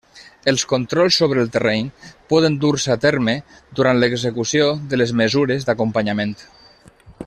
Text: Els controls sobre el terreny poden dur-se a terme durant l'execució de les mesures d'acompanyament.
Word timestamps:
Els 0.51 0.61
controls 0.69 1.19
sobre 1.23 1.43
el 1.47 1.51
terreny 1.57 1.91
poden 2.33 2.57
dur-se 2.65 2.95
a 2.95 2.97
terme 3.05 3.37
durant 3.81 4.01
l'execució 4.05 4.69
de 4.95 5.03
les 5.03 5.17
mesures 5.23 5.69
d'acompanyament. 5.69 6.39